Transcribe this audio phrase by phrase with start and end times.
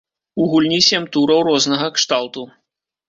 [0.43, 2.49] У гульні сем тураў рознага кшталту.